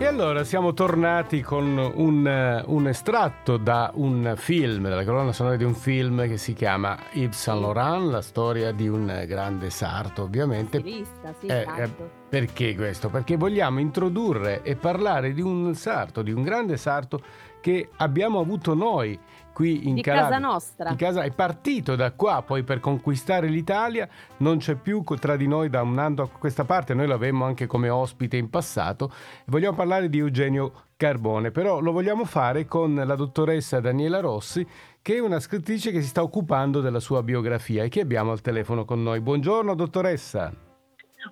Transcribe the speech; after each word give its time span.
E 0.00 0.06
allora 0.06 0.44
siamo 0.44 0.72
tornati 0.72 1.42
con 1.42 1.76
un, 1.76 2.26
eh, 2.26 2.62
un, 2.68 2.88
estratto 2.88 3.58
da 3.58 3.90
un 3.96 4.32
film, 4.34 4.88
dalla 4.88 5.04
colonna 5.04 5.30
sonora 5.30 5.56
di 5.56 5.64
un 5.64 5.74
film 5.74 6.26
che 6.26 6.38
si 6.38 6.54
chiama 6.54 6.98
Yves 7.12 7.38
Saint 7.38 7.60
Laurent, 7.60 8.10
la 8.10 8.22
storia 8.22 8.72
di 8.72 8.88
un 8.88 9.24
grande 9.26 9.68
sarto 9.68 10.22
ovviamente. 10.22 10.78
Stilista, 10.78 11.34
sì, 11.38 11.48
eh, 11.48 11.66
eh, 11.76 11.90
perché 12.30 12.74
questo? 12.74 13.10
Perché 13.10 13.36
vogliamo 13.36 13.78
introdurre 13.78 14.62
e 14.62 14.74
parlare 14.74 15.34
di 15.34 15.42
un 15.42 15.74
sarto, 15.74 16.22
di 16.22 16.32
un 16.32 16.44
grande 16.44 16.78
sarto 16.78 17.20
che 17.60 17.90
abbiamo 17.98 18.40
avuto 18.40 18.72
noi 18.72 19.20
qui 19.60 19.88
in 19.88 19.94
di 19.96 20.00
Calabria. 20.00 20.38
casa 20.38 20.46
nostra. 20.46 20.90
In 20.90 20.96
casa 20.96 21.22
è 21.22 21.30
partito 21.32 21.94
da 21.94 22.12
qua 22.12 22.42
poi 22.42 22.62
per 22.62 22.80
conquistare 22.80 23.48
l'Italia, 23.48 24.08
non 24.38 24.56
c'è 24.56 24.74
più 24.74 25.04
tra 25.18 25.36
di 25.36 25.46
noi 25.46 25.68
da 25.68 25.82
un 25.82 25.98
anno 25.98 26.22
a 26.22 26.28
questa 26.28 26.64
parte, 26.64 26.94
noi 26.94 27.06
l'avemmo 27.06 27.44
anche 27.44 27.66
come 27.66 27.90
ospite 27.90 28.38
in 28.38 28.48
passato. 28.48 29.12
Vogliamo 29.46 29.76
parlare 29.76 30.08
di 30.08 30.18
Eugenio 30.18 30.72
Carbone, 30.96 31.50
però 31.50 31.80
lo 31.80 31.92
vogliamo 31.92 32.24
fare 32.24 32.64
con 32.64 32.94
la 32.94 33.14
dottoressa 33.14 33.80
Daniela 33.80 34.20
Rossi, 34.20 34.66
che 35.02 35.16
è 35.16 35.18
una 35.18 35.40
scrittrice 35.40 35.90
che 35.90 36.00
si 36.00 36.08
sta 36.08 36.22
occupando 36.22 36.80
della 36.80 37.00
sua 37.00 37.22
biografia 37.22 37.84
e 37.84 37.90
che 37.90 38.00
abbiamo 38.00 38.30
al 38.30 38.40
telefono 38.40 38.86
con 38.86 39.02
noi. 39.02 39.20
Buongiorno 39.20 39.74
dottoressa. 39.74 40.69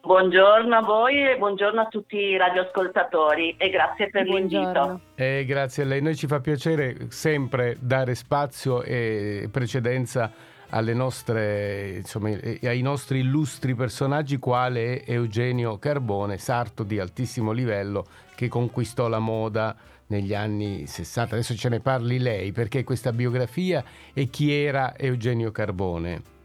Buongiorno 0.03 0.77
a 0.77 0.83
voi 0.83 1.27
e 1.27 1.39
buongiorno 1.39 1.81
a 1.81 1.87
tutti 1.87 2.17
i 2.17 2.37
radioascoltatori 2.37 3.57
e 3.57 3.71
grazie 3.71 4.11
per 4.11 4.27
l'invito. 4.27 5.01
Eh, 5.15 5.45
grazie 5.47 5.83
a 5.83 5.87
lei, 5.87 6.03
noi 6.03 6.15
ci 6.15 6.27
fa 6.27 6.41
piacere 6.41 7.07
sempre 7.09 7.77
dare 7.81 8.15
spazio 8.15 8.83
e 8.83 9.49
precedenza 9.51 10.31
alle 10.71 10.93
nostre, 10.93 11.97
insomma, 11.97 12.29
ai 12.63 12.83
nostri 12.83 13.21
illustri 13.21 13.75
personaggi 13.75 14.39
quale 14.39 15.05
Eugenio 15.07 15.79
Carbone, 15.79 16.37
sarto 16.37 16.83
di 16.83 16.99
altissimo 16.99 17.53
livello 17.53 18.05
che 18.35 18.49
conquistò 18.49 19.09
la 19.09 19.19
moda 19.19 19.75
negli 20.09 20.35
anni 20.35 20.87
60. 20.87 21.35
Adesso 21.35 21.57
ce 21.57 21.71
ne 21.71 21.81
parli 21.81 22.19
lei 22.19 22.53
perché 22.53 22.85
questa 22.85 23.13
biografia 23.13 23.83
e 24.13 24.27
chi 24.29 24.53
era 24.53 24.95
Eugenio 24.97 25.51
Carbone. 25.51 26.37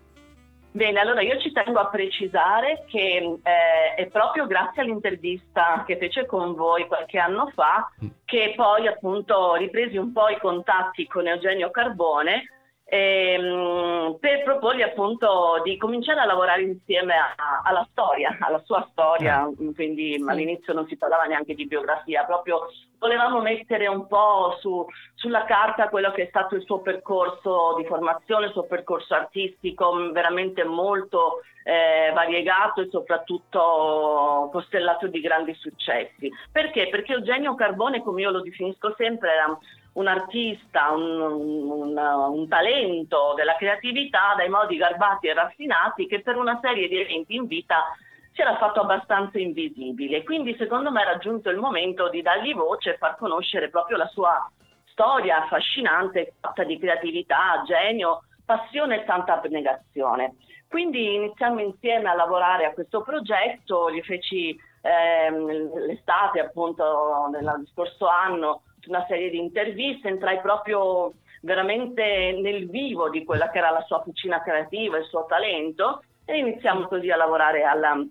Bene, 0.75 0.99
allora 0.99 1.21
io 1.21 1.39
ci 1.39 1.51
tengo 1.51 1.79
a 1.79 1.87
precisare 1.89 2.83
che 2.87 3.37
eh, 3.43 3.93
è 3.95 4.07
proprio 4.07 4.47
grazie 4.47 4.81
all'intervista 4.81 5.83
che 5.85 5.97
fece 5.97 6.25
con 6.25 6.55
voi 6.55 6.87
qualche 6.87 7.19
anno 7.19 7.51
fa 7.53 7.91
mm. 8.03 8.07
che 8.25 8.53
poi 8.55 8.87
appunto 8.87 9.53
ripresi 9.53 9.97
un 9.97 10.11
po' 10.11 10.29
i 10.29 10.39
contatti 10.39 11.05
con 11.05 11.27
Eugenio 11.27 11.69
Carbone 11.69 12.45
ehm, 12.85 14.17
per 14.19 14.43
proporgli 14.43 14.81
appunto 14.81 15.61
di 15.63 15.77
cominciare 15.77 16.21
a 16.21 16.25
lavorare 16.25 16.63
insieme 16.63 17.13
a, 17.13 17.61
alla 17.63 17.87
storia, 17.91 18.35
alla 18.39 18.61
sua 18.65 18.87
storia, 18.91 19.47
eh. 19.47 19.73
quindi 19.73 20.23
all'inizio 20.25 20.73
non 20.73 20.87
si 20.87 20.97
parlava 20.97 21.25
neanche 21.25 21.53
di 21.53 21.67
biografia, 21.67 22.23
proprio 22.23 22.67
volevamo 23.03 23.41
mettere 23.41 23.87
un 23.87 24.07
po' 24.07 24.55
su, 24.61 24.85
sulla 25.13 25.43
carta 25.43 25.89
quello 25.89 26.11
che 26.11 26.23
è 26.23 26.27
stato 26.29 26.55
il 26.55 26.63
suo 26.63 26.79
percorso 26.79 27.75
di 27.77 27.83
formazione, 27.83 28.45
il 28.45 28.53
suo 28.53 28.63
percorso 28.63 29.13
artistico, 29.13 30.09
veramente 30.13 30.63
molto 30.63 31.41
eh, 31.65 32.11
variegato 32.13 32.79
e 32.79 32.87
soprattutto 32.89 34.49
costellato 34.53 35.07
di 35.07 35.19
grandi 35.19 35.53
successi. 35.55 36.31
Perché? 36.49 36.87
Perché 36.87 37.11
Eugenio 37.11 37.55
Carbone, 37.55 38.01
come 38.01 38.21
io 38.21 38.31
lo 38.31 38.41
definisco 38.41 38.93
sempre, 38.95 39.33
era 39.33 39.57
un 39.93 40.07
artista, 40.07 40.91
un, 40.91 41.21
un, 41.21 41.97
un, 41.97 42.47
talento 42.47 43.33
della 43.35 43.55
creatività 43.57 44.33
dai 44.35 44.49
modi 44.49 44.77
garbati 44.77 45.27
e 45.27 45.33
raffinati 45.33 46.07
che 46.07 46.21
per 46.21 46.37
una 46.37 46.57
serie 46.63 46.87
di 46.87 46.99
eventi 46.99 47.35
in 47.35 47.45
vita 47.45 47.95
si 48.33 48.41
era 48.41 48.57
fatto 48.57 48.81
abbastanza 48.81 49.39
invisibile. 49.39 50.23
Quindi 50.23 50.55
secondo 50.57 50.91
me 50.91 51.01
era 51.01 51.17
giunto 51.17 51.49
il 51.49 51.57
momento 51.57 52.09
di 52.09 52.21
dargli 52.21 52.53
voce 52.53 52.93
e 52.93 52.97
far 52.97 53.15
conoscere 53.17 53.69
proprio 53.69 53.97
la 53.97 54.07
sua 54.07 54.49
storia 54.85 55.43
affascinante, 55.43 56.33
fatta 56.39 56.63
di 56.63 56.77
creatività, 56.77 57.63
genio, 57.65 58.23
passione 58.45 59.01
e 59.01 59.05
tanta 59.05 59.39
abnegazione. 59.39 60.35
Quindi 60.67 61.13
iniziamo 61.15 61.59
insieme 61.61 62.09
a 62.09 62.15
lavorare 62.15 62.65
a 62.65 62.73
questo 62.73 63.01
progetto, 63.01 63.91
gli 63.91 64.01
feci 64.01 64.59
ehm, 64.81 65.85
l'estate 65.85 66.39
appunto 66.39 67.29
dello 67.31 67.63
scorso 67.71 68.07
anno 68.07 68.63
una 68.87 69.05
serie 69.07 69.29
di 69.29 69.37
interviste, 69.37 70.07
entrai 70.07 70.41
proprio 70.41 71.13
veramente 71.41 72.37
nel 72.41 72.69
vivo 72.69 73.09
di 73.09 73.23
quella 73.23 73.49
che 73.49 73.59
era 73.59 73.69
la 73.69 73.83
sua 73.83 74.01
cucina 74.01 74.41
creativa, 74.41 74.97
il 74.97 75.05
suo 75.05 75.25
talento 75.25 76.03
e 76.25 76.37
iniziamo 76.37 76.87
così 76.87 77.09
a 77.11 77.17
lavorare 77.17 77.63
alla, 77.63 78.03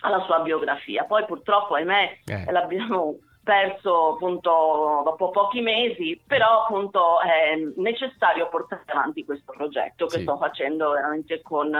alla 0.00 0.20
sua 0.24 0.40
biografia. 0.40 1.04
Poi 1.04 1.24
purtroppo, 1.24 1.74
ahimè, 1.74 2.18
eh. 2.26 2.44
l'abbiamo 2.52 3.18
perso 3.42 4.14
appunto 4.14 5.02
dopo 5.04 5.30
pochi 5.30 5.60
mesi, 5.60 6.20
però 6.26 6.64
appunto 6.64 7.20
è 7.20 7.54
necessario 7.76 8.48
portare 8.48 8.82
avanti 8.86 9.24
questo 9.24 9.52
progetto 9.56 10.06
che 10.06 10.16
sì. 10.16 10.22
sto 10.22 10.36
facendo 10.36 10.90
veramente 10.90 11.40
con 11.42 11.70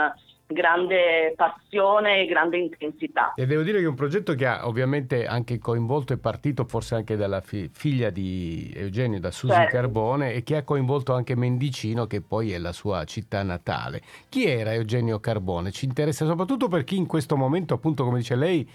grande 0.47 1.33
passione 1.35 2.21
e 2.21 2.25
grande 2.25 2.57
intensità. 2.57 3.33
E 3.35 3.45
devo 3.45 3.63
dire 3.63 3.79
che 3.79 3.85
è 3.85 3.87
un 3.87 3.95
progetto 3.95 4.33
che 4.33 4.45
ha 4.45 4.67
ovviamente 4.67 5.25
anche 5.25 5.59
coinvolto 5.59 6.13
e 6.13 6.17
partito 6.17 6.65
forse 6.65 6.95
anche 6.95 7.15
dalla 7.15 7.41
fi- 7.41 7.69
figlia 7.71 8.09
di 8.09 8.71
Eugenio, 8.75 9.19
da 9.19 9.31
Susi 9.31 9.53
certo. 9.53 9.75
Carbone, 9.75 10.33
e 10.33 10.43
che 10.43 10.55
ha 10.55 10.63
coinvolto 10.63 11.13
anche 11.13 11.35
Mendicino, 11.35 12.07
che 12.07 12.21
poi 12.21 12.53
è 12.53 12.57
la 12.57 12.71
sua 12.71 13.03
città 13.03 13.43
natale. 13.43 14.01
Chi 14.29 14.45
era 14.45 14.73
Eugenio 14.73 15.19
Carbone? 15.19 15.71
Ci 15.71 15.85
interessa 15.85 16.25
soprattutto 16.25 16.67
per 16.67 16.83
chi 16.83 16.95
in 16.95 17.05
questo 17.05 17.35
momento, 17.35 17.73
appunto 17.73 18.03
come 18.03 18.19
dice 18.19 18.35
lei, 18.35 18.67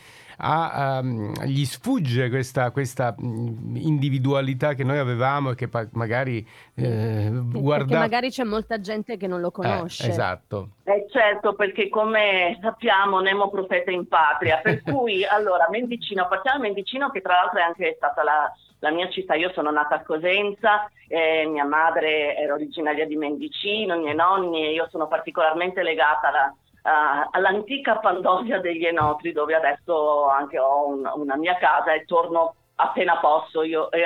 ha, 0.44 0.98
um, 1.00 1.32
gli 1.44 1.64
sfugge 1.64 2.28
questa, 2.28 2.70
questa, 2.72 3.14
mm, 3.20 3.76
individualità 3.76 4.74
che 4.74 4.82
noi 4.82 4.98
avevamo 4.98 5.50
e 5.50 5.54
che 5.54 5.68
pa- 5.68 5.86
magari 5.92 6.46
eh, 6.74 7.30
guarda... 7.30 7.98
magari 8.00 8.30
c'è 8.30 8.42
molta 8.42 8.80
gente 8.80 9.16
che 9.16 9.28
non 9.28 9.40
lo 9.40 9.48
eh, 9.48 9.52
conosce. 9.52 10.06
Eh, 10.06 10.10
esatto. 10.10 10.70
Eh, 10.84 11.06
certo, 11.10 11.54
perché 11.54 11.88
come 11.88 12.58
sappiamo 12.60 13.20
Nemo 13.20 13.50
profeta 13.50 13.92
in 13.92 14.08
patria, 14.08 14.58
per 14.58 14.82
cui 14.84 15.24
allora 15.24 15.68
Mendicino, 15.70 16.26
partiamo 16.26 16.58
da 16.58 16.64
Mendicino 16.64 17.10
che 17.10 17.20
tra 17.20 17.34
l'altro 17.34 17.60
è 17.60 17.62
anche 17.62 17.94
stata 17.96 18.24
la, 18.24 18.52
la 18.80 18.90
mia 18.90 19.08
città, 19.10 19.34
io 19.34 19.52
sono 19.52 19.70
nata 19.70 19.94
a 19.94 20.02
Cosenza, 20.02 20.90
eh, 21.06 21.46
mia 21.46 21.64
madre 21.64 22.36
era 22.36 22.54
originaria 22.54 23.06
di 23.06 23.14
Mendicino, 23.14 23.94
i 23.94 24.00
miei 24.00 24.14
nonni 24.16 24.66
e 24.66 24.72
io 24.72 24.88
sono 24.90 25.06
particolarmente 25.06 25.84
legata 25.84 26.28
alla, 26.28 26.54
uh, 26.82 27.28
all'antica 27.30 27.98
Pandovia 27.98 28.60
degli 28.60 28.84
Enotri 28.84 29.32
dove 29.32 29.54
adesso 29.54 30.28
anche 30.28 30.58
ho 30.58 30.88
un, 30.88 31.10
una 31.14 31.36
mia 31.36 31.56
casa 31.56 31.92
e 31.92 32.04
torno 32.04 32.54
appena 32.76 33.18
posso, 33.18 33.62
io 33.62 33.90
eh, 33.90 34.02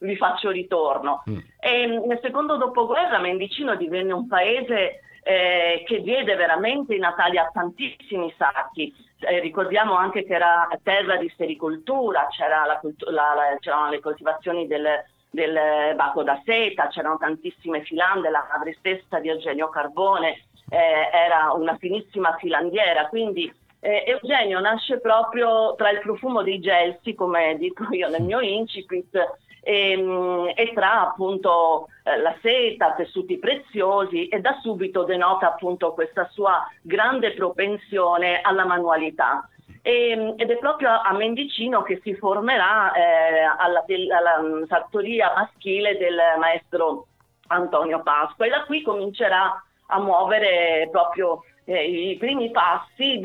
vi 0.00 0.16
faccio 0.16 0.50
ritorno. 0.50 1.22
Mm. 1.30 1.38
E 1.60 1.86
nel 1.86 2.18
secondo 2.22 2.56
dopoguerra 2.56 3.18
Mendicino 3.18 3.74
divenne 3.76 4.12
un 4.12 4.26
paese 4.26 5.00
eh, 5.22 5.82
che 5.86 6.02
diede 6.02 6.36
veramente 6.36 6.94
in 6.94 7.08
Italia 7.10 7.48
tantissimi 7.52 8.32
sacchi. 8.36 8.94
Eh, 9.20 9.40
ricordiamo 9.40 9.94
anche 9.94 10.24
che 10.24 10.34
era 10.34 10.68
terra 10.82 11.16
di 11.16 11.32
sericoltura, 11.36 12.28
c'era 12.30 12.64
la, 12.66 12.80
la, 13.10 13.34
la, 13.34 13.56
c'erano 13.58 13.90
le 13.90 14.00
coltivazioni 14.00 14.66
del, 14.66 14.86
del 15.30 15.94
baco 15.96 16.22
da 16.22 16.40
seta, 16.44 16.88
c'erano 16.88 17.18
tantissime 17.18 17.82
filande, 17.82 18.30
la 18.30 18.46
madre 18.50 18.74
stessa 18.78 19.18
di 19.18 19.28
Eugenio 19.28 19.68
Carbone 19.68 20.47
eh, 20.68 21.10
era 21.12 21.52
una 21.52 21.76
finissima 21.76 22.36
filandiera, 22.38 23.08
quindi 23.08 23.52
eh, 23.80 24.04
Eugenio 24.06 24.60
nasce 24.60 24.98
proprio 24.98 25.74
tra 25.76 25.90
il 25.90 26.00
profumo 26.00 26.42
dei 26.42 26.60
gelsi, 26.60 27.14
come 27.14 27.56
dico 27.58 27.86
io 27.90 28.08
nel 28.08 28.22
mio 28.22 28.40
incipit, 28.40 29.14
e, 29.62 29.90
ehm, 29.92 30.52
e 30.54 30.72
tra 30.74 31.02
appunto 31.02 31.88
eh, 32.02 32.18
la 32.18 32.34
seta, 32.40 32.94
tessuti 32.94 33.38
preziosi 33.38 34.28
e 34.28 34.40
da 34.40 34.58
subito 34.62 35.04
denota 35.04 35.48
appunto 35.48 35.92
questa 35.92 36.28
sua 36.32 36.66
grande 36.82 37.32
propensione 37.34 38.40
alla 38.40 38.64
manualità. 38.64 39.48
Ehm, 39.82 40.34
ed 40.36 40.50
è 40.50 40.58
proprio 40.58 40.90
a 40.90 41.12
Mendicino 41.12 41.82
che 41.82 42.00
si 42.02 42.14
formerà 42.14 42.92
eh, 42.92 43.42
alla, 43.42 43.84
alla 43.86 44.66
sartoria 44.66 45.32
maschile 45.34 45.96
del 45.96 46.18
maestro 46.38 47.06
Antonio 47.48 48.02
Pasqua 48.02 48.44
e 48.44 48.50
da 48.50 48.64
qui 48.64 48.82
comincerà 48.82 49.62
a 49.88 49.98
muovere 50.00 50.88
proprio 50.90 51.42
eh, 51.68 52.10
i 52.10 52.16
primi 52.16 52.50
passi, 52.50 53.20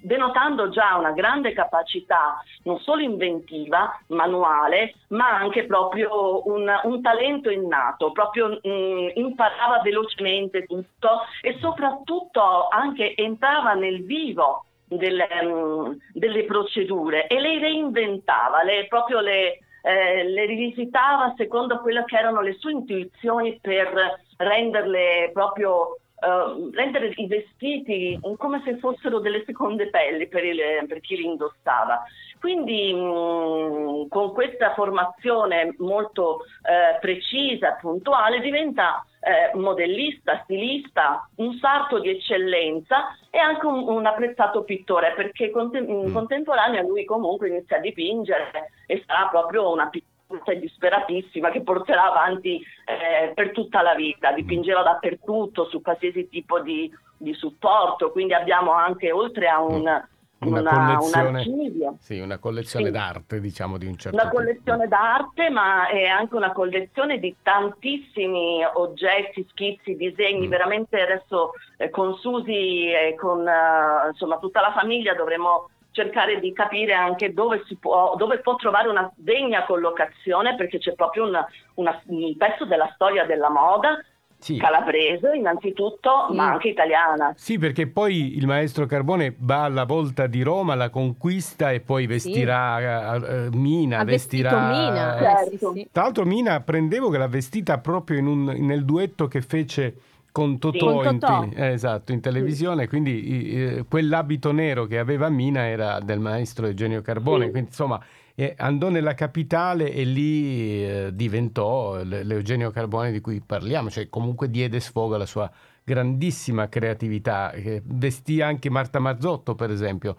denotando 0.00 0.70
già 0.70 0.96
una 0.96 1.12
grande 1.12 1.52
capacità 1.52 2.42
non 2.62 2.78
solo 2.78 3.02
inventiva, 3.02 4.00
manuale, 4.08 4.94
ma 5.08 5.36
anche 5.36 5.66
proprio 5.66 6.48
un, 6.48 6.66
un 6.84 7.02
talento 7.02 7.50
innato, 7.50 8.10
proprio 8.12 8.48
mh, 8.48 8.68
mm, 8.68 9.08
imparava 9.14 9.80
velocemente 9.82 10.64
tutto 10.64 11.20
e 11.42 11.58
soprattutto 11.60 12.68
anche 12.68 13.14
entrava 13.16 13.74
nel 13.74 14.02
vivo 14.04 14.64
delle, 14.86 15.28
mh, 15.42 15.48
mm, 15.48 15.92
delle 16.14 16.44
procedure 16.44 17.26
e 17.26 17.38
le 17.38 17.58
reinventava, 17.58 18.62
le, 18.62 18.86
proprio 18.88 19.20
le, 19.20 19.58
eh, 19.86 20.24
le 20.24 20.46
rivisitava 20.46 21.34
secondo 21.36 21.80
quelle 21.80 22.04
che 22.06 22.16
erano 22.16 22.40
le 22.40 22.54
sue 22.54 22.72
intuizioni 22.72 23.58
per 23.60 24.18
renderle 24.38 25.30
proprio 25.30 25.98
uh, 26.24 26.70
rendere 26.72 27.12
i 27.16 27.26
vestiti 27.26 28.18
come 28.38 28.62
se 28.64 28.78
fossero 28.78 29.18
delle 29.18 29.44
seconde 29.44 29.90
pelli 29.90 30.26
per, 30.26 30.42
il, 30.42 30.58
per 30.88 31.00
chi 31.00 31.16
li 31.16 31.26
indossava. 31.26 32.02
Quindi 32.40 32.94
mh, 32.94 32.98
mm, 32.98 34.08
con 34.08 34.32
questa 34.32 34.72
formazione 34.72 35.74
molto 35.78 36.40
eh, 36.62 36.98
precisa, 37.00 37.76
puntuale, 37.78 38.40
diventa 38.40 39.04
eh, 39.24 39.56
modellista, 39.56 40.40
stilista, 40.44 41.28
un 41.36 41.56
sarto 41.58 41.98
di 41.98 42.10
eccellenza 42.10 43.16
e 43.30 43.38
anche 43.38 43.66
un, 43.66 43.88
un 43.88 44.04
apprezzato 44.06 44.64
pittore 44.64 45.14
perché 45.14 45.50
contem- 45.50 45.88
in 45.88 46.10
mm. 46.10 46.12
contemporanea 46.12 46.82
lui 46.82 47.04
comunque 47.04 47.48
inizia 47.48 47.78
a 47.78 47.80
dipingere 47.80 48.70
e 48.86 49.02
sarà 49.06 49.28
proprio 49.28 49.72
una 49.72 49.88
pittura 49.88 50.54
disperatissima 50.58 51.50
che 51.50 51.62
porterà 51.62 52.10
avanti 52.10 52.62
eh, 52.84 53.32
per 53.34 53.52
tutta 53.52 53.82
la 53.82 53.94
vita, 53.94 54.32
dipingeva 54.32 54.82
dappertutto 54.82 55.66
su 55.66 55.80
qualsiasi 55.80 56.28
tipo 56.28 56.60
di, 56.60 56.90
di 57.16 57.34
supporto, 57.34 58.10
quindi 58.10 58.34
abbiamo 58.34 58.72
anche 58.72 59.12
oltre 59.12 59.48
a 59.48 59.60
un, 59.60 59.82
mm 59.82 60.12
una, 60.46 60.60
una 60.60 60.96
collezione, 60.96 61.96
sì, 61.98 62.18
una 62.18 62.38
collezione 62.38 62.86
sì. 62.86 62.90
d'arte, 62.92 63.40
diciamo 63.40 63.78
di 63.78 63.86
un 63.86 63.96
certo 63.96 64.16
Una 64.16 64.28
tipo. 64.28 64.36
collezione 64.42 64.88
d'arte, 64.88 65.50
ma 65.50 65.88
è 65.88 66.06
anche 66.06 66.36
una 66.36 66.52
collezione 66.52 67.18
di 67.18 67.34
tantissimi 67.42 68.64
oggetti, 68.74 69.46
schizzi, 69.50 69.96
disegni, 69.96 70.46
mm. 70.46 70.50
veramente 70.50 71.00
adesso 71.00 71.52
eh, 71.76 71.90
con 71.90 72.14
Susi 72.16 72.90
e 72.90 73.14
con 73.18 73.40
uh, 73.40 74.08
insomma, 74.08 74.38
tutta 74.38 74.60
la 74.60 74.72
famiglia 74.72 75.14
dovremo 75.14 75.68
cercare 75.90 76.40
di 76.40 76.52
capire 76.52 76.92
anche 76.92 77.32
dove, 77.32 77.62
si 77.66 77.76
può, 77.76 78.16
dove 78.16 78.40
può 78.40 78.56
trovare 78.56 78.88
una 78.88 79.10
degna 79.14 79.64
collocazione, 79.64 80.56
perché 80.56 80.78
c'è 80.78 80.94
proprio 80.94 81.24
una, 81.26 81.46
una, 81.74 82.00
un 82.06 82.36
pezzo 82.36 82.64
della 82.64 82.90
storia 82.94 83.24
della 83.24 83.48
moda 83.48 83.98
sì. 84.44 84.58
calabrese 84.58 85.34
innanzitutto, 85.34 86.28
mm. 86.30 86.36
ma 86.36 86.52
anche 86.52 86.68
italiana. 86.68 87.32
Sì, 87.34 87.58
perché 87.58 87.86
poi 87.86 88.36
il 88.36 88.46
maestro 88.46 88.84
Carbone 88.84 89.34
va 89.38 89.64
alla 89.64 89.84
volta 89.84 90.26
di 90.26 90.42
Roma, 90.42 90.74
la 90.74 90.90
conquista 90.90 91.72
e 91.72 91.80
poi 91.80 92.06
vestirà 92.06 93.18
sì. 93.18 93.24
uh, 93.24 93.56
Mina, 93.56 94.00
ha 94.00 94.04
vestirà 94.04 94.68
Mina. 94.68 95.18
Certo. 95.18 95.72
Sì, 95.72 95.88
Tra 95.90 96.02
l'altro 96.02 96.24
Mina 96.26 96.60
prendevo 96.60 97.08
che 97.08 97.16
l'ha 97.16 97.26
vestita 97.26 97.78
proprio 97.78 98.18
in 98.18 98.26
un, 98.26 98.44
nel 98.44 98.84
duetto 98.84 99.28
che 99.28 99.40
fece 99.40 99.94
con 100.30 100.58
Totò, 100.58 101.00
sì, 101.00 101.06
con 101.06 101.18
Totò. 101.18 101.42
In, 101.44 101.52
eh, 101.56 101.72
esatto, 101.72 102.12
in 102.12 102.20
televisione, 102.20 102.86
quindi 102.86 103.50
eh, 103.54 103.84
quell'abito 103.88 104.52
nero 104.52 104.84
che 104.84 104.98
aveva 104.98 105.30
Mina 105.30 105.66
era 105.66 106.00
del 106.00 106.18
maestro 106.18 106.66
Eugenio 106.66 107.00
Carbone, 107.00 107.50
quindi 107.50 107.68
insomma 107.68 107.98
e 108.34 108.54
andò 108.58 108.88
nella 108.88 109.14
capitale 109.14 109.92
e 109.92 110.04
lì 110.04 110.84
eh, 110.84 111.10
diventò 111.12 112.02
l'Eugenio 112.02 112.70
Carbone 112.70 113.12
di 113.12 113.20
cui 113.20 113.40
parliamo, 113.40 113.90
cioè 113.90 114.08
comunque 114.08 114.50
diede 114.50 114.80
sfogo 114.80 115.14
alla 115.14 115.26
sua 115.26 115.50
grandissima 115.84 116.68
creatività, 116.68 117.52
vestì 117.84 118.40
anche 118.40 118.70
Marta 118.70 118.98
Marzotto 118.98 119.54
per 119.54 119.70
esempio. 119.70 120.16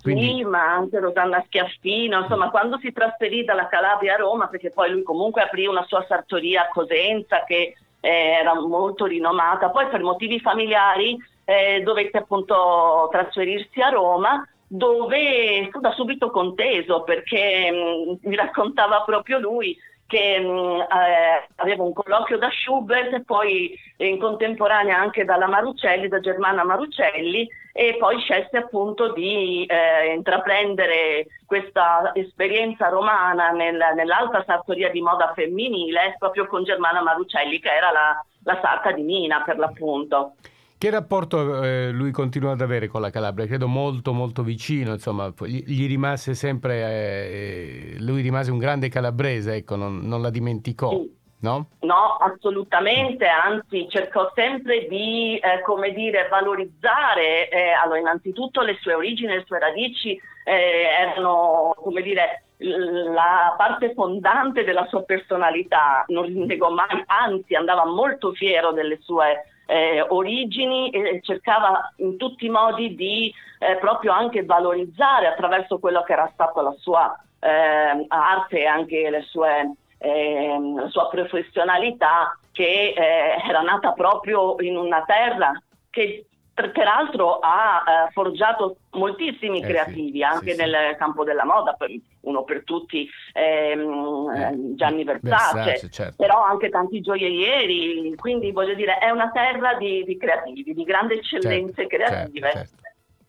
Quindi... 0.00 0.26
Sì, 0.26 0.44
ma 0.44 0.62
anche 0.62 1.00
Rosanna 1.00 1.42
Schiaffino, 1.46 2.20
insomma, 2.20 2.50
quando 2.50 2.78
si 2.78 2.92
trasferì 2.92 3.44
dalla 3.44 3.66
Calabria 3.66 4.14
a 4.14 4.18
Roma, 4.18 4.46
perché 4.46 4.70
poi 4.70 4.90
lui 4.90 5.02
comunque 5.02 5.42
aprì 5.42 5.66
una 5.66 5.84
sua 5.86 6.04
sartoria 6.08 6.62
a 6.62 6.68
Cosenza 6.68 7.42
che 7.44 7.74
eh, 8.00 8.08
era 8.08 8.54
molto 8.54 9.06
rinomata, 9.06 9.70
poi 9.70 9.88
per 9.88 10.02
motivi 10.02 10.38
familiari 10.38 11.16
eh, 11.44 11.82
dovette 11.82 12.18
appunto 12.18 13.08
trasferirsi 13.10 13.80
a 13.80 13.88
Roma 13.88 14.46
dove 14.68 15.68
fu 15.72 15.80
da 15.80 15.92
subito 15.92 16.30
conteso 16.30 17.02
perché 17.02 17.70
mh, 17.70 18.10
mm, 18.10 18.14
mi 18.28 18.36
raccontava 18.36 19.02
proprio 19.02 19.38
lui 19.38 19.76
che 20.06 20.38
mh, 20.38 20.46
mm, 20.46 20.80
eh, 20.80 21.48
aveva 21.56 21.82
un 21.82 21.92
colloquio 21.94 22.38
da 22.38 22.50
Schubert 22.50 23.12
e 23.14 23.24
poi 23.24 23.78
in 23.96 24.18
contemporanea 24.18 24.98
anche 24.98 25.24
dalla 25.24 25.48
Marucelli, 25.48 26.08
da 26.08 26.20
Germana 26.20 26.64
Marucelli 26.64 27.48
e 27.72 27.96
poi 27.98 28.18
scelse 28.20 28.56
appunto 28.56 29.12
di 29.12 29.64
eh, 29.64 30.12
intraprendere 30.12 31.26
questa 31.46 32.10
esperienza 32.14 32.88
romana 32.88 33.50
nel, 33.50 33.78
nell'alta 33.94 34.44
sartoria 34.46 34.90
di 34.90 35.00
moda 35.00 35.32
femminile 35.34 36.16
proprio 36.18 36.46
con 36.46 36.64
Germana 36.64 37.02
Marucelli 37.02 37.58
che 37.58 37.70
era 37.70 37.90
la, 37.90 38.24
la 38.42 38.58
sarta 38.60 38.92
di 38.92 39.02
Mina 39.02 39.42
per 39.42 39.58
l'appunto. 39.58 40.34
Che 40.78 40.90
rapporto 40.90 41.64
eh, 41.64 41.90
lui 41.90 42.12
continua 42.12 42.52
ad 42.52 42.60
avere 42.60 42.86
con 42.86 43.00
la 43.00 43.10
Calabria? 43.10 43.46
Credo 43.46 43.66
molto 43.66 44.12
molto 44.12 44.44
vicino, 44.44 44.92
insomma, 44.92 45.34
gli, 45.40 45.64
gli 45.66 45.88
rimase 45.88 46.34
sempre, 46.34 46.76
eh, 46.84 47.96
lui 47.98 48.22
rimase 48.22 48.52
un 48.52 48.58
grande 48.58 48.88
calabrese, 48.88 49.54
ecco, 49.54 49.74
non, 49.74 49.98
non 50.04 50.22
la 50.22 50.30
dimenticò. 50.30 50.90
Sì. 50.90 51.16
No? 51.40 51.70
no? 51.80 52.16
assolutamente, 52.20 53.26
anzi 53.26 53.88
cercò 53.88 54.30
sempre 54.36 54.86
di, 54.86 55.36
eh, 55.38 55.62
come 55.62 55.92
dire, 55.92 56.28
valorizzare, 56.28 57.48
eh, 57.48 57.70
allora 57.70 57.98
innanzitutto 57.98 58.60
le 58.60 58.78
sue 58.80 58.94
origini, 58.94 59.34
le 59.34 59.44
sue 59.46 59.58
radici 59.58 60.16
eh, 60.44 60.82
erano, 61.00 61.74
come 61.76 62.02
dire, 62.02 62.44
la 62.58 63.52
parte 63.56 63.94
fondante 63.94 64.62
della 64.62 64.86
sua 64.86 65.02
personalità, 65.02 66.04
non 66.06 66.24
li 66.24 66.44
negò 66.44 66.70
mai, 66.70 67.02
anzi 67.06 67.56
andava 67.56 67.84
molto 67.84 68.32
fiero 68.32 68.70
delle 68.70 68.98
sue 69.00 69.42
eh, 69.70 70.00
origini 70.08 70.88
e 70.88 71.20
cercava 71.22 71.92
in 71.96 72.16
tutti 72.16 72.46
i 72.46 72.50
modi 72.50 72.94
di 72.94 73.32
eh, 73.58 73.76
proprio 73.76 74.12
anche 74.12 74.42
valorizzare 74.44 75.26
attraverso 75.26 75.78
quello 75.78 76.02
che 76.04 76.14
era 76.14 76.30
stata 76.32 76.62
la 76.62 76.74
sua 76.78 77.14
eh, 77.38 78.06
arte 78.08 78.60
e 78.60 78.64
anche 78.64 79.10
le 79.10 79.22
sue, 79.28 79.74
ehm, 79.98 80.80
la 80.80 80.88
sua 80.88 81.08
professionalità 81.08 82.38
che 82.52 82.94
eh, 82.96 83.42
era 83.46 83.60
nata 83.60 83.92
proprio 83.92 84.56
in 84.60 84.76
una 84.76 85.04
terra 85.04 85.52
che 85.90 86.27
peraltro 86.72 87.38
ha 87.38 87.82
eh, 87.86 88.10
forgiato 88.12 88.78
moltissimi 88.92 89.60
eh, 89.60 89.66
creativi 89.66 90.18
sì, 90.18 90.22
anche 90.22 90.54
sì, 90.54 90.60
nel 90.60 90.74
sì. 90.90 90.96
campo 90.96 91.24
della 91.24 91.44
moda, 91.44 91.76
uno 92.22 92.44
per 92.44 92.64
tutti 92.64 93.08
ehm, 93.32 94.30
eh, 94.34 94.74
Gianni 94.74 95.04
Versace, 95.04 95.54
Versace 95.54 95.90
certo. 95.90 96.16
però 96.16 96.42
anche 96.42 96.68
tanti 96.68 97.00
gioiellieri, 97.00 98.14
quindi 98.16 98.52
voglio 98.52 98.74
dire 98.74 98.98
è 98.98 99.10
una 99.10 99.30
terra 99.30 99.74
di, 99.74 100.04
di 100.04 100.16
creativi, 100.16 100.74
di 100.74 100.82
grandi 100.84 101.14
eccellenze 101.14 101.86
certo, 101.86 101.96
creative. 101.96 102.50
Certo, 102.50 102.76
certo. 102.80 102.86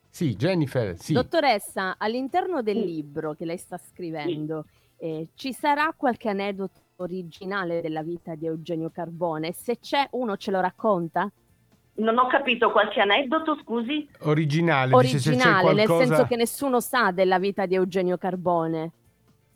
Sì, 0.09 0.35
Jennifer, 0.35 0.97
sì. 0.97 1.13
Dottoressa, 1.13 1.95
all'interno 1.97 2.61
del 2.61 2.79
libro 2.79 3.35
che 3.35 3.45
lei 3.45 3.57
sta 3.57 3.77
scrivendo, 3.77 4.65
eh, 4.97 5.29
ci 5.35 5.53
sarà 5.53 5.93
qualche 5.95 6.29
aneddoto 6.29 6.81
originale 6.97 7.81
della 7.81 8.03
vita 8.03 8.35
di 8.35 8.45
Eugenio 8.45 8.89
Carbone? 8.89 9.53
Se 9.53 9.79
c'è 9.79 10.07
uno 10.11 10.35
ce 10.35 10.51
lo 10.51 10.59
racconta? 10.59 11.31
Non 11.99 12.17
ho 12.17 12.27
capito 12.27 12.71
qualche 12.71 13.01
aneddoto, 13.01 13.57
scusi? 13.61 14.09
Originale, 14.21 14.93
Originale, 14.93 15.73
nel 15.73 15.87
senso 15.87 16.25
che 16.25 16.37
nessuno 16.37 16.79
sa 16.79 17.11
della 17.11 17.39
vita 17.39 17.65
di 17.65 17.75
Eugenio 17.75 18.17
Carbone. 18.17 18.91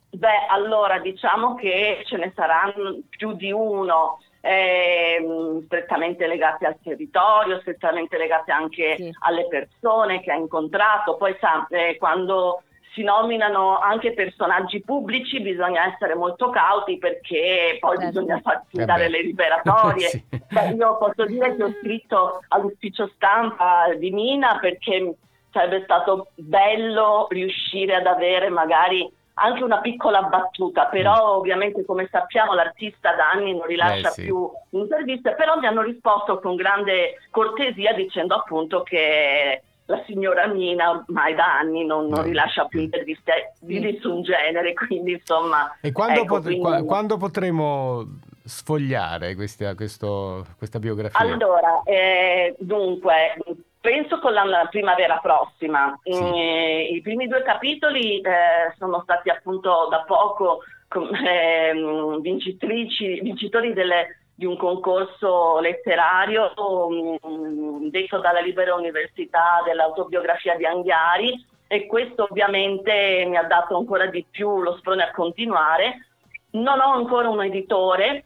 Beh, 0.09 0.45
allora 0.49 0.99
diciamo 0.99 1.55
che 1.55 2.03
ce 2.05 2.17
ne 2.17 2.31
saranno 2.35 2.99
più 3.09 3.33
di 3.33 3.51
uno. 3.51 4.19
Eh, 4.45 5.25
strettamente 5.67 6.27
legati 6.27 6.65
al 6.65 6.75
territorio, 6.83 7.61
strettamente 7.61 8.17
legati 8.17 8.51
anche 8.51 8.95
sì. 8.97 9.09
alle 9.19 9.47
persone 9.47 10.21
che 10.21 10.33
ha 10.33 10.35
incontrato. 10.35 11.15
Poi 11.15 11.33
sa, 11.39 11.65
eh, 11.69 11.95
quando 11.97 12.63
si 12.93 13.03
nominano 13.03 13.79
anche 13.79 14.13
personaggi 14.13 14.81
pubblici, 14.81 15.41
bisogna 15.41 15.91
essere 15.91 16.15
molto 16.15 16.49
cauti 16.49 16.97
perché 16.97 17.77
poi 17.79 17.97
certo. 17.97 18.19
bisogna 18.19 18.39
farsi 18.41 18.77
eh 18.77 18.85
dare 18.85 19.09
le 19.09 19.21
liberatorie. 19.23 20.07
sì. 20.09 20.23
Beh, 20.49 20.69
io 20.69 20.97
posso 20.97 21.25
dire 21.25 21.55
che 21.55 21.63
ho 21.63 21.73
scritto 21.79 22.41
all'ufficio 22.49 23.09
stampa 23.15 23.93
di 23.97 24.11
Mina 24.11 24.59
perché 24.59 25.15
sarebbe 25.51 25.83
stato 25.83 26.27
bello 26.35 27.27
riuscire 27.29 27.95
ad 27.95 28.05
avere 28.05 28.49
magari 28.49 29.11
anche 29.35 29.63
una 29.63 29.79
piccola 29.79 30.21
battuta, 30.23 30.85
però 30.85 31.13
mm. 31.13 31.37
ovviamente 31.37 31.85
come 31.85 32.07
sappiamo 32.11 32.53
l'artista 32.53 33.15
da 33.15 33.31
anni 33.31 33.55
non 33.55 33.65
rilascia 33.65 34.09
eh, 34.09 34.11
sì. 34.11 34.21
più 34.23 34.47
interviste, 34.69 35.33
però 35.33 35.57
mi 35.57 35.65
hanno 35.65 35.81
risposto 35.81 36.39
con 36.39 36.55
grande 36.55 37.15
cortesia 37.31 37.93
dicendo 37.93 38.35
appunto 38.35 38.83
che 38.83 39.63
la 39.93 40.03
signora 40.05 40.47
Mina 40.47 40.89
ormai 40.89 41.35
da 41.35 41.57
anni 41.59 41.85
non, 41.85 42.07
non 42.07 42.23
rilascia 42.23 42.65
più 42.65 42.79
interviste 42.79 43.53
di 43.59 43.79
nessun 43.79 44.23
genere, 44.23 44.73
quindi 44.87 45.13
insomma... 45.13 45.77
E 45.81 45.91
quando, 45.91 46.21
ecco, 46.21 46.35
pot- 46.35 46.43
quindi... 46.43 46.85
quando 46.85 47.17
potremo 47.17 48.05
sfogliare 48.43 49.35
questa, 49.35 49.75
questo, 49.75 50.45
questa 50.57 50.79
biografia? 50.79 51.19
Allora, 51.19 51.81
eh, 51.85 52.55
dunque, 52.59 53.37
penso 53.79 54.19
con 54.19 54.33
la, 54.33 54.67
primavera 54.69 55.19
prossima. 55.21 55.97
Sì. 56.03 56.11
Eh, 56.11 56.89
I 56.93 57.01
primi 57.01 57.27
due 57.27 57.43
capitoli 57.43 58.19
eh, 58.19 58.73
sono 58.77 59.01
stati 59.03 59.29
appunto 59.29 59.87
da 59.89 60.03
poco 60.05 60.61
eh, 61.25 61.73
vincitrici, 62.21 63.19
vincitori 63.21 63.73
delle 63.73 64.22
di 64.35 64.45
un 64.45 64.57
concorso 64.57 65.59
letterario 65.59 66.51
um, 66.55 67.89
detto 67.89 68.19
dalla 68.19 68.39
Libera 68.39 68.75
Università 68.75 69.61
dell'autobiografia 69.65 70.55
di 70.55 70.65
Anghiari 70.65 71.45
e 71.67 71.85
questo 71.85 72.27
ovviamente 72.29 73.25
mi 73.27 73.37
ha 73.37 73.43
dato 73.43 73.77
ancora 73.77 74.07
di 74.07 74.25
più 74.29 74.61
lo 74.61 74.75
sprone 74.77 75.03
a 75.03 75.11
continuare. 75.11 76.07
Non 76.51 76.79
ho 76.79 76.93
ancora 76.93 77.29
un 77.29 77.43
editore, 77.43 78.25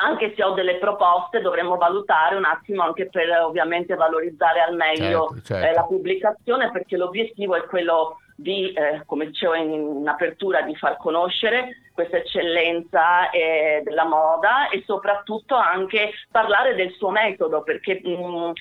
anche 0.00 0.34
se 0.36 0.42
ho 0.42 0.52
delle 0.52 0.76
proposte, 0.76 1.40
dovremmo 1.40 1.76
valutare 1.76 2.36
un 2.36 2.44
attimo 2.44 2.82
anche 2.82 3.08
per 3.08 3.30
ovviamente 3.42 3.94
valorizzare 3.94 4.60
al 4.60 4.74
meglio 4.74 5.28
certo, 5.28 5.42
certo. 5.42 5.66
Eh, 5.66 5.72
la 5.72 5.84
pubblicazione, 5.84 6.70
perché 6.70 6.96
l'obiettivo 6.96 7.54
è 7.54 7.64
quello 7.64 8.19
di, 8.40 8.72
eh, 8.72 9.02
come 9.04 9.26
dicevo 9.26 9.54
in, 9.54 9.70
in, 9.70 10.08
apertura, 10.08 10.62
di 10.62 10.74
far 10.74 10.96
conoscere 10.96 11.90
questa 11.92 12.16
eccellenza 12.16 13.28
eh, 13.30 13.82
della 13.84 14.04
moda 14.04 14.70
e 14.70 14.82
soprattutto 14.86 15.54
anche 15.54 16.12
parlare 16.30 16.74
del 16.74 16.90
suo 16.92 17.10
metodo, 17.10 17.62
perché 17.62 18.00
mh, 18.02 18.52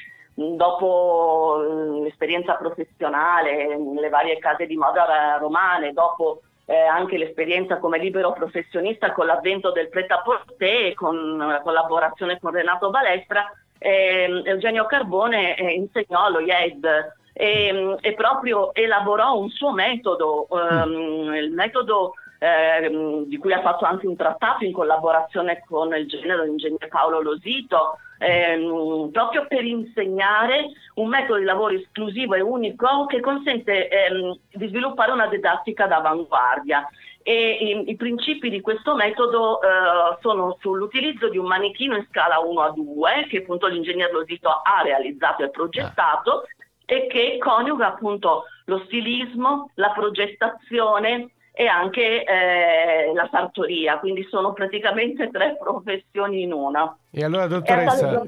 dopo 0.55 2.01
l'esperienza 2.03 2.55
professionale 2.55 3.77
nelle 3.77 4.09
varie 4.09 4.37
case 4.37 4.65
di 4.65 4.75
moda 4.75 5.37
romane, 5.39 5.93
dopo 5.93 6.41
eh, 6.65 6.75
anche 6.77 7.17
l'esperienza 7.17 7.77
come 7.77 7.99
libero 7.99 8.33
professionista 8.33 9.13
con 9.13 9.25
l'avvento 9.25 9.71
del 9.71 9.89
pret-à-porter 9.89 10.87
e 10.87 10.93
con 10.93 11.37
la 11.37 11.61
collaborazione 11.61 12.37
con 12.39 12.51
Renato 12.51 12.89
Balestra, 12.89 13.49
eh, 13.77 14.41
Eugenio 14.43 14.85
Carbone 14.85 15.55
eh, 15.55 15.71
insegnò 15.71 16.25
allo 16.25 16.39
IED 16.41 17.17
e, 17.41 17.95
e, 18.01 18.13
proprio 18.15 18.73
elaborò 18.73 19.37
un 19.39 19.49
suo 19.49 19.71
metodo, 19.71 20.49
ehm, 20.51 21.33
il 21.35 21.53
metodo 21.53 22.15
eh, 22.37 23.25
di 23.27 23.37
cui 23.37 23.53
ha 23.53 23.61
fatto 23.61 23.85
anche 23.85 24.07
un 24.07 24.17
trattato 24.17 24.65
in 24.65 24.73
collaborazione 24.73 25.63
con 25.65 25.95
il 25.95 26.05
genero 26.05 26.43
ingegnere 26.43 26.89
Paolo 26.89 27.21
Losito, 27.21 27.97
ehm, 28.17 29.11
proprio 29.13 29.45
per 29.47 29.63
insegnare 29.63 30.65
un 30.95 31.07
metodo 31.07 31.39
di 31.39 31.45
lavoro 31.45 31.75
esclusivo 31.75 32.35
e 32.35 32.41
unico 32.41 33.05
che 33.05 33.21
consente 33.21 33.87
ehm, 33.87 34.37
di 34.51 34.67
sviluppare 34.67 35.13
una 35.13 35.27
didattica 35.27 35.87
d'avanguardia. 35.87 36.89
E 37.23 37.51
i, 37.51 37.89
i 37.89 37.95
principi 37.95 38.49
di 38.49 38.59
questo 38.59 38.95
metodo 38.95 39.61
eh, 39.61 40.17
sono 40.19 40.57
sull'utilizzo 40.59 41.29
di 41.29 41.37
un 41.37 41.45
manichino 41.45 41.95
in 41.95 42.05
scala 42.09 42.39
1 42.39 42.61
a 42.61 42.71
2 42.71 43.27
che 43.29 43.37
appunto 43.37 43.67
l'ingegner 43.67 44.11
Losito 44.11 44.49
ha 44.49 44.81
realizzato 44.83 45.43
e 45.43 45.49
progettato 45.49 46.43
e 46.89 47.05
che 47.05 47.37
coniuga 47.37 47.93
appunto 47.93 48.45
lo 48.65 48.81
stilismo, 48.85 49.69
la 49.75 49.91
progettazione 49.91 51.29
e 51.51 51.67
anche 51.67 52.23
eh, 52.23 53.13
la 53.13 53.27
sartoria, 53.29 53.99
quindi 53.99 54.25
sono 54.29 54.53
praticamente 54.53 55.29
tre 55.29 55.57
professioni 55.61 56.43
in 56.43 56.53
una. 56.53 56.95
E 57.11 57.23
allora 57.23 57.47
dottoressa, 57.47 58.23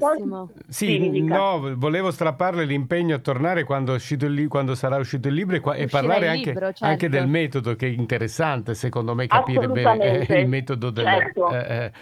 sì, 0.68 0.86
sì 0.86 1.22
no, 1.22 1.74
volevo 1.76 2.10
strapparle 2.10 2.64
l'impegno 2.64 3.16
a 3.16 3.18
tornare 3.20 3.64
quando, 3.64 3.94
il, 3.94 4.48
quando 4.48 4.74
sarà 4.74 4.96
uscito 4.96 5.28
il 5.28 5.34
libro 5.34 5.56
e, 5.56 5.60
qua, 5.60 5.74
e 5.74 5.86
parlare 5.86 6.28
anche, 6.28 6.50
libro, 6.50 6.66
certo. 6.66 6.84
anche, 6.84 7.08
del 7.08 7.26
metodo 7.26 7.74
che 7.74 7.86
è 7.86 7.90
interessante 7.90 8.74
secondo 8.74 9.14
me 9.14 9.26
capire 9.26 9.66
bene 9.68 10.26
eh, 10.26 10.40
il 10.40 10.48
metodo 10.48 10.90
del... 10.90 11.04
Certo. 11.04 11.50
Eh, 11.52 11.58
eh, 11.58 11.92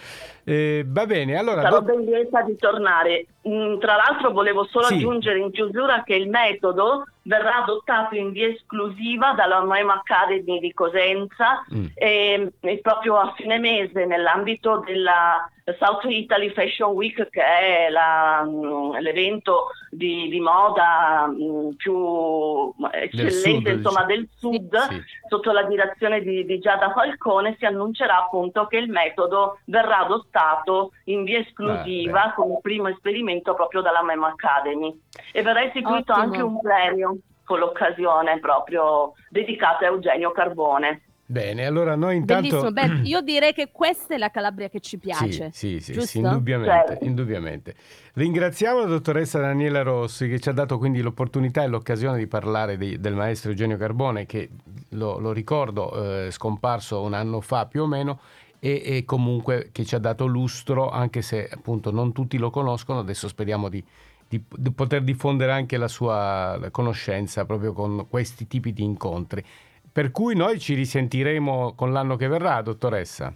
eh, 0.45 0.85
va 0.87 1.07
bene, 1.07 1.37
allora... 1.37 1.63
Sarò 1.63 1.81
ben 1.83 2.01
lieta 2.01 2.43
di 2.43 2.57
tornare. 2.57 3.27
Mm, 3.49 3.79
tra 3.79 3.97
l'altro 3.97 4.33
volevo 4.33 4.65
solo 4.65 4.87
sì. 4.87 4.95
aggiungere 4.95 5.39
in 5.39 5.51
chiusura 5.51 6.03
che 6.03 6.15
il 6.15 6.29
metodo 6.29 7.07
verrà 7.23 7.63
adottato 7.63 8.15
in 8.15 8.33
via 8.33 8.49
esclusiva 8.49 9.33
dalla 9.33 9.61
Noema 9.61 9.95
Academy 9.95 10.59
di 10.59 10.75
Cosenza 10.75 11.65
mm. 11.73 11.87
e, 11.95 12.53
e 12.61 12.79
proprio 12.83 13.17
a 13.17 13.33
fine 13.37 13.59
mese 13.59 14.05
nell'ambito 14.05 14.83
della 14.85 15.51
South 15.79 16.05
Italy 16.05 16.51
Fashion 16.51 16.93
Week 16.93 17.29
che 17.29 17.43
è 17.43 17.89
la, 17.91 18.45
mm, 18.47 18.97
l'evento 18.99 19.69
di, 19.91 20.29
di 20.29 20.41
moda 20.41 21.27
mm, 21.27 21.71
più 21.77 22.73
eccellente 22.93 23.71
del 23.71 23.77
insomma, 23.79 24.05
del 24.05 24.29
sud 24.37 24.77
sì. 24.89 25.03
sotto 25.29 25.53
la 25.53 25.65
direzione 25.65 26.21
di, 26.23 26.45
di, 26.45 26.59
Giada 26.59 26.93
Falcone 26.93 27.57
si 27.59 27.65
annuncerà 27.65 28.25
appunto 28.25 28.67
che 28.67 28.79
il 28.79 28.91
metodo 28.91 29.59
verrà 29.67 30.01
adottato 30.01 30.93
in 31.05 31.25
via 31.25 31.41
esclusiva 31.41 32.25
ah, 32.25 32.35
come 32.35 32.59
primo 32.63 32.89
esperimento 32.89 33.55
proprio 33.55 33.81
dalla 33.81 34.03
Mem 34.03 34.25
Academy 34.25 34.99
e 35.33 35.43
verrà 35.43 35.63
istituito 35.63 36.13
Ottimo. 36.13 36.27
anche 36.27 36.41
un 36.41 36.61
premio 36.61 37.17
con 37.45 37.59
l'occasione 37.59 38.39
proprio 38.39 39.15
dedicato 39.29 39.85
a 39.85 39.89
Eugenio 39.89 40.31
Carbone. 40.31 41.03
Bene, 41.31 41.65
allora 41.65 41.95
noi 41.95 42.17
intanto... 42.17 42.73
Beh, 42.73 43.03
io 43.07 43.21
direi 43.21 43.53
che 43.53 43.71
questa 43.71 44.15
è 44.15 44.19
la 44.19 44.31
Calabria 44.31 44.69
che 44.69 44.81
ci 44.81 44.99
piace. 44.99 45.51
Sì, 45.53 45.79
sì, 45.79 45.93
sì, 45.93 46.01
sì 46.05 46.19
indubbiamente, 46.19 46.87
certo. 46.89 47.05
indubbiamente, 47.05 47.75
Ringraziamo 48.15 48.81
la 48.81 48.87
dottoressa 48.87 49.39
Daniela 49.39 49.83
Rossi 49.83 50.29
che 50.29 50.41
ci 50.41 50.49
ha 50.49 50.53
dato 50.53 50.77
quindi 50.77 51.01
l'opportunità 51.01 51.63
e 51.63 51.69
l'occasione 51.69 52.19
di 52.19 52.27
parlare 52.27 52.77
di, 52.77 52.99
del 52.99 53.15
maestro 53.15 53.51
Eugenio 53.51 53.77
Carbone 53.77 54.27
che, 54.27 54.49
lo, 54.91 55.21
lo 55.21 55.31
ricordo, 55.31 56.25
eh, 56.27 56.33
scomparso 56.33 57.01
un 57.01 57.15
anno 57.15 57.41
fa 57.41 57.67
più 57.67 57.83
o 57.83 57.87
meno 57.87 58.19
e, 58.59 58.83
e, 58.85 59.05
comunque 59.05 59.69
che 59.71 59.85
ci 59.85 59.95
ha 59.95 60.01
dato 60.01 60.27
lustro 60.27 60.91
anche 60.91 61.23
se 61.23 61.49
appunto 61.49 61.93
non 61.93 62.13
tutti 62.13 62.39
lo 62.39 62.51
conoscono, 62.51 62.99
adesso 62.99 63.29
speriamo 63.29 63.69
di, 63.69 63.81
di, 64.27 64.43
di 64.49 64.73
poter 64.73 65.05
diffondere 65.05 65.53
anche 65.53 65.77
la 65.77 65.87
sua 65.87 66.59
conoscenza 66.73 67.45
proprio 67.45 67.73
con 67.73 68.07
questi 68.09 68.49
tipi 68.49 68.73
di 68.73 68.83
incontri. 68.83 69.45
Per 69.93 70.11
cui 70.11 70.37
noi 70.37 70.59
ci 70.59 70.75
risentiremo 70.75 71.75
con 71.75 71.93
l'anno 71.93 72.17
che 72.17 72.29
verrà, 72.29 72.63
dottoressa. 72.63 73.35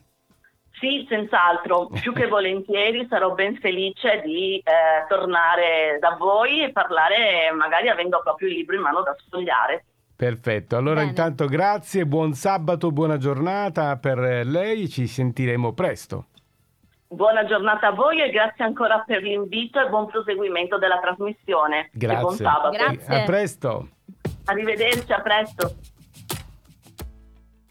Sì, 0.79 1.07
senz'altro, 1.09 1.89
più 1.89 2.13
che 2.13 2.27
volentieri 2.29 3.07
sarò 3.09 3.33
ben 3.33 3.57
felice 3.57 4.21
di 4.25 4.59
eh, 4.59 5.07
tornare 5.09 5.99
da 6.01 6.17
voi 6.19 6.63
e 6.63 6.73
parlare 6.73 7.51
magari 7.57 7.89
avendo 7.89 8.21
proprio 8.23 8.49
il 8.49 8.55
libro 8.55 8.77
in 8.77 8.83
mano 8.83 9.03
da 9.03 9.17
sfogliare. 9.19 9.85
Perfetto, 10.17 10.77
allora 10.77 11.01
Bene. 11.01 11.09
intanto 11.09 11.47
grazie, 11.47 12.07
buon 12.07 12.35
sabato, 12.35 12.93
buona 12.93 13.17
giornata 13.17 13.97
per 13.97 14.47
lei, 14.47 14.89
ci 14.89 15.07
sentiremo 15.07 15.73
presto. 15.73 16.27
Buona 17.09 17.45
giornata 17.45 17.89
a 17.89 17.93
voi 17.93 18.21
e 18.21 18.31
grazie 18.31 18.65
ancora 18.65 19.03
per 19.07 19.23
l'invito 19.23 19.81
e 19.81 19.89
buon 19.89 20.07
proseguimento 20.07 20.79
della 20.79 20.99
trasmissione. 20.99 21.91
Grazie. 21.93 22.21
buon 22.21 22.35
sabato. 22.35 22.71
Grazie. 22.71 23.15
A 23.15 23.25
presto. 23.25 23.89
Arrivederci, 24.47 25.13
a 25.13 25.21
presto. 25.21 25.75